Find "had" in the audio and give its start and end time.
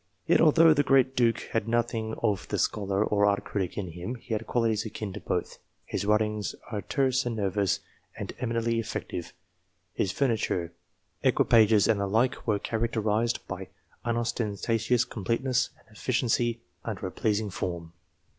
1.51-1.67, 4.33-4.47